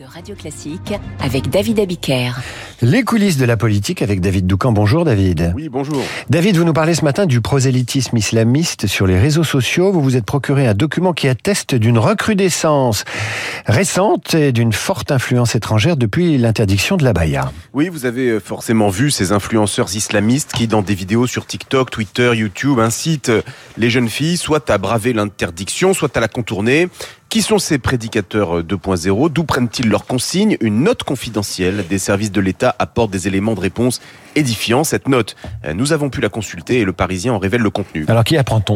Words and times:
de 0.00 0.06
Radio 0.06 0.34
Classique 0.34 0.94
avec 1.22 1.50
David 1.50 1.78
Abiker. 1.78 2.32
Les 2.80 3.02
coulisses 3.02 3.36
de 3.36 3.44
la 3.44 3.58
politique 3.58 4.00
avec 4.00 4.22
David 4.22 4.46
Doucan. 4.46 4.72
Bonjour 4.72 5.04
David. 5.04 5.52
Oui, 5.54 5.68
bonjour. 5.68 6.02
David, 6.30 6.56
vous 6.56 6.64
nous 6.64 6.72
parlez 6.72 6.94
ce 6.94 7.04
matin 7.04 7.26
du 7.26 7.42
prosélytisme 7.42 8.16
islamiste 8.16 8.86
sur 8.86 9.06
les 9.06 9.18
réseaux 9.18 9.44
sociaux. 9.44 9.92
Vous 9.92 10.00
vous 10.00 10.16
êtes 10.16 10.24
procuré 10.24 10.66
un 10.66 10.72
document 10.72 11.12
qui 11.12 11.28
atteste 11.28 11.74
d'une 11.74 11.98
recrudescence 11.98 13.04
récente 13.66 14.32
et 14.32 14.52
d'une 14.52 14.72
forte 14.72 15.12
influence 15.12 15.54
étrangère 15.54 15.98
depuis 15.98 16.38
l'interdiction 16.38 16.96
de 16.96 17.04
la 17.04 17.12
baya. 17.12 17.52
Oui, 17.74 17.90
vous 17.90 18.06
avez 18.06 18.40
forcément 18.40 18.88
vu 18.88 19.10
ces 19.10 19.32
influenceurs 19.32 19.94
islamistes 19.94 20.52
qui, 20.52 20.66
dans 20.66 20.80
des 20.80 20.94
vidéos 20.94 21.26
sur 21.26 21.44
TikTok, 21.44 21.90
Twitter, 21.90 22.32
YouTube, 22.34 22.78
incitent 22.78 23.32
les 23.76 23.90
jeunes 23.90 24.08
filles 24.08 24.38
soit 24.38 24.70
à 24.70 24.78
braver 24.78 25.12
l'interdiction, 25.12 25.92
soit 25.92 26.16
à 26.16 26.20
la 26.20 26.28
contourner. 26.28 26.88
Qui 27.30 27.42
sont 27.42 27.60
ces 27.60 27.78
prédicateurs 27.78 28.64
2.0 28.64 29.30
D'où 29.30 29.44
prennent-ils 29.44 29.88
leurs 29.88 30.04
consignes? 30.04 30.56
Une 30.60 30.82
note 30.82 31.04
confidentielle 31.04 31.86
des 31.88 32.00
services 32.00 32.32
de 32.32 32.40
l'État 32.40 32.74
apporte 32.80 33.12
des 33.12 33.28
éléments 33.28 33.54
de 33.54 33.60
réponse 33.60 34.00
édifiants. 34.34 34.82
Cette 34.82 35.06
note, 35.06 35.36
nous 35.72 35.92
avons 35.92 36.10
pu 36.10 36.20
la 36.20 36.28
consulter 36.28 36.80
et 36.80 36.84
le 36.84 36.92
Parisien 36.92 37.32
en 37.32 37.38
révèle 37.38 37.60
le 37.60 37.70
contenu. 37.70 38.04
Alors 38.08 38.24
qui 38.24 38.36
apprend-on 38.36 38.74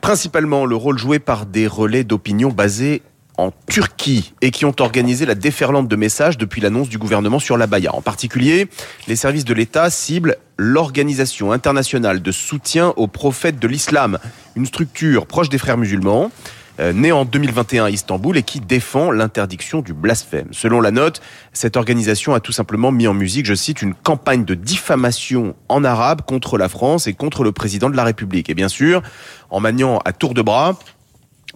Principalement 0.00 0.66
le 0.66 0.74
rôle 0.74 0.98
joué 0.98 1.20
par 1.20 1.46
des 1.46 1.68
relais 1.68 2.02
d'opinion 2.02 2.48
basés 2.48 3.02
en 3.38 3.52
Turquie 3.68 4.34
et 4.40 4.50
qui 4.50 4.64
ont 4.64 4.74
organisé 4.80 5.24
la 5.24 5.36
déferlante 5.36 5.86
de 5.86 5.94
messages 5.94 6.36
depuis 6.36 6.60
l'annonce 6.60 6.88
du 6.88 6.98
gouvernement 6.98 7.38
sur 7.38 7.56
la 7.56 7.68
Baïa. 7.68 7.94
En 7.94 8.02
particulier, 8.02 8.66
les 9.06 9.14
services 9.14 9.44
de 9.44 9.54
l'État 9.54 9.90
ciblent 9.90 10.38
l'Organisation 10.56 11.52
internationale 11.52 12.20
de 12.20 12.32
soutien 12.32 12.94
aux 12.96 13.06
prophètes 13.06 13.60
de 13.60 13.68
l'islam, 13.68 14.18
une 14.56 14.66
structure 14.66 15.26
proche 15.26 15.48
des 15.48 15.58
frères 15.58 15.78
musulmans. 15.78 16.32
Euh, 16.80 16.94
né 16.94 17.12
en 17.12 17.26
2021 17.26 17.84
à 17.84 17.90
Istanbul 17.90 18.36
et 18.38 18.42
qui 18.42 18.58
défend 18.58 19.10
l'interdiction 19.10 19.82
du 19.82 19.92
blasphème. 19.92 20.48
Selon 20.52 20.80
la 20.80 20.90
note, 20.90 21.20
cette 21.52 21.76
organisation 21.76 22.32
a 22.32 22.40
tout 22.40 22.52
simplement 22.52 22.90
mis 22.90 23.06
en 23.06 23.12
musique, 23.12 23.44
je 23.44 23.54
cite, 23.54 23.82
une 23.82 23.92
campagne 23.92 24.46
de 24.46 24.54
diffamation 24.54 25.54
en 25.68 25.84
arabe 25.84 26.22
contre 26.22 26.56
la 26.56 26.70
France 26.70 27.06
et 27.06 27.12
contre 27.12 27.44
le 27.44 27.52
président 27.52 27.90
de 27.90 27.96
la 27.96 28.04
République. 28.04 28.48
Et 28.48 28.54
bien 28.54 28.68
sûr, 28.68 29.02
en 29.50 29.60
maniant 29.60 29.98
à 30.06 30.12
tour 30.14 30.32
de 30.32 30.40
bras 30.40 30.78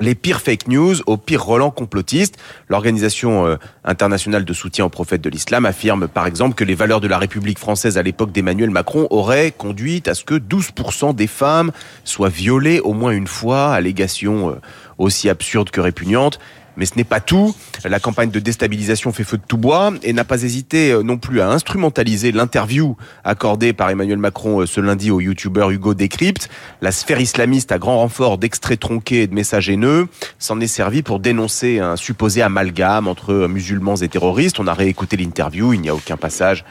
les 0.00 0.14
pires 0.14 0.41
fake 0.41 0.69
news 0.69 0.97
aux 1.06 1.16
pires 1.16 1.44
relents 1.44 1.70
complotistes. 1.70 2.36
L'Organisation 2.69 3.47
euh, 3.47 3.56
internationale 3.84 4.44
de 4.44 4.53
soutien 4.53 4.84
aux 4.84 4.91
prophètes 4.91 5.22
de 5.22 5.30
l'islam 5.30 5.64
affirme 5.64 6.08
par 6.08 6.27
exemple 6.27 6.55
que 6.55 6.64
les 6.64 6.75
valeurs 6.75 7.00
de 7.00 7.08
la 7.08 7.19
République 7.19 7.58
française 7.58 7.98
à 7.98 8.03
l'époque 8.03 8.33
d'Emmanuel 8.33 8.70
Macron 8.70 9.06
auraient 9.11 9.53
conduit 9.56 10.03
à 10.06 10.14
ce 10.14 10.25
que 10.25 10.34
12% 10.34 11.14
des 11.14 11.27
femmes 11.27 11.72
soient 12.05 12.28
violées 12.28 12.80
au 12.80 12.92
moins 12.92 13.12
une 13.12 13.27
fois, 13.27 13.72
allégation 13.72 14.50
euh, 14.50 14.55
aussi 14.98 15.28
absurde 15.28 15.70
que 15.70 15.80
répugnante. 15.80 16.38
Mais 16.77 16.86
ce 16.86 16.94
n'est 16.96 17.05
pas 17.05 17.20
tout. 17.20 17.55
La 17.84 18.00
campagne 18.00 18.30
de 18.30 18.41
déstabilisation 18.41 19.12
fait 19.12 19.24
feu 19.24 19.38
de 19.38 19.42
tout 19.46 19.56
bois 19.56 19.92
et 20.02 20.12
n'a 20.12 20.24
pas 20.24 20.42
hésité 20.42 20.92
euh, 20.92 21.02
non 21.02 21.16
plus 21.19 21.41
à 21.41 21.48
instrumentaliser 21.48 22.32
l'interview 22.32 22.96
accordée 23.24 23.72
par 23.72 23.91
Emmanuel 23.91 24.19
Macron 24.19 24.60
euh, 24.60 24.66
ce 24.66 24.80
lundi 24.80 25.10
au 25.10 25.20
youtubeur 25.20 25.70
Hugo 25.70 25.94
Décrypte. 25.94 26.48
La 26.82 26.92
sphère 26.92 27.20
islamiste 27.20 27.72
à 27.72 27.78
grand 27.78 27.98
renfort 27.98 28.38
d'extraits 28.38 28.80
tronqués 28.80 29.22
et 29.22 29.27
de 29.27 29.34
messages 29.34 29.69
haineux 29.69 30.08
s'en 30.38 30.60
est 30.60 30.66
servi 30.66 31.02
pour 31.02 31.20
dénoncer 31.20 31.78
un 31.78 31.97
supposé 31.97 32.42
amalgame 32.42 33.08
entre 33.08 33.47
musulmans 33.48 33.97
et 33.97 34.08
terroristes. 34.08 34.60
On 34.60 34.66
a 34.66 34.74
réécouté 34.74 35.16
l'interview, 35.16 35.72
il 35.72 35.80
n'y 35.80 35.88
a 35.88 35.94
aucun 35.94 36.16
passage 36.16 36.64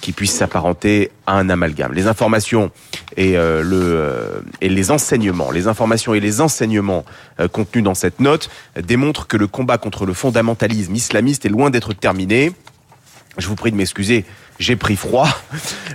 qui 0.00 0.12
puisse 0.12 0.32
s'apparenter 0.32 1.10
à 1.26 1.34
un 1.34 1.48
amalgame. 1.48 1.92
Les 1.92 2.06
informations 2.06 2.70
et, 3.16 3.36
euh, 3.36 3.62
le, 3.62 4.44
et 4.60 4.68
les 4.68 4.90
enseignements, 4.90 5.50
les 5.50 5.68
informations 5.68 6.14
et 6.14 6.20
les 6.20 6.40
enseignements 6.40 7.04
contenus 7.52 7.84
dans 7.84 7.94
cette 7.94 8.20
note 8.20 8.50
démontrent 8.80 9.26
que 9.26 9.36
le 9.36 9.46
combat 9.46 9.78
contre 9.78 10.06
le 10.06 10.12
fondamentalisme 10.12 10.94
islamiste 10.94 11.44
est 11.44 11.48
loin 11.48 11.70
d'être 11.70 11.92
terminé. 11.92 12.52
Je 13.38 13.48
vous 13.48 13.56
prie 13.56 13.72
de 13.72 13.76
m'excuser, 13.76 14.24
j'ai 14.58 14.76
pris 14.76 14.96
froid. 14.96 15.28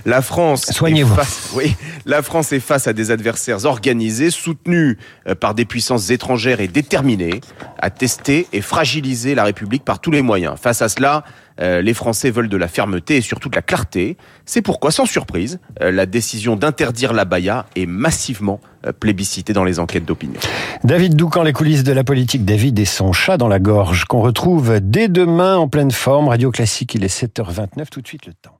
La 0.04 0.22
France, 0.22 0.66
Soignez-vous. 0.66 1.14
oui, 1.54 1.74
la 2.06 2.22
France 2.22 2.52
est 2.52 2.60
face 2.60 2.86
à 2.86 2.92
des 2.92 3.10
adversaires 3.10 3.64
organisés, 3.64 4.30
soutenus 4.30 4.96
euh, 5.26 5.34
par 5.34 5.54
des 5.54 5.64
puissances 5.64 6.10
étrangères 6.10 6.60
et 6.60 6.68
déterminés 6.68 7.40
à 7.78 7.90
tester 7.90 8.46
et 8.52 8.60
fragiliser 8.60 9.34
la 9.34 9.44
République 9.44 9.84
par 9.84 10.00
tous 10.00 10.10
les 10.10 10.22
moyens. 10.22 10.56
Face 10.60 10.82
à 10.82 10.88
cela, 10.88 11.24
euh, 11.60 11.80
les 11.82 11.94
Français 11.94 12.30
veulent 12.30 12.48
de 12.48 12.56
la 12.56 12.68
fermeté 12.68 13.16
et 13.16 13.20
surtout 13.20 13.48
de 13.48 13.56
la 13.56 13.62
clarté. 13.62 14.16
C'est 14.44 14.62
pourquoi, 14.62 14.90
sans 14.90 15.06
surprise, 15.06 15.58
euh, 15.82 15.90
la 15.90 16.06
décision 16.06 16.56
d'interdire 16.56 17.12
la 17.12 17.24
baya 17.24 17.66
est 17.76 17.86
massivement 17.86 18.60
plébiscitée 19.00 19.52
dans 19.52 19.64
les 19.64 19.80
enquêtes 19.80 20.04
d'opinion. 20.04 20.38
David 20.84 21.16
Doucan, 21.16 21.42
les 21.42 21.52
coulisses 21.52 21.82
de 21.82 21.92
la 21.92 22.04
politique, 22.04 22.44
David 22.44 22.78
et 22.78 22.84
son 22.84 23.12
chat 23.12 23.36
dans 23.36 23.48
la 23.48 23.58
gorge, 23.58 24.04
qu'on 24.04 24.20
retrouve 24.20 24.78
dès 24.80 25.08
demain 25.08 25.56
en 25.56 25.66
pleine 25.68 25.90
forme. 25.90 26.28
Radio 26.28 26.52
Classique, 26.52 26.94
il 26.94 27.04
est 27.04 27.22
7h29, 27.22 27.88
tout 27.90 28.00
de 28.00 28.06
suite 28.06 28.26
le 28.26 28.34
temps. 28.34 28.57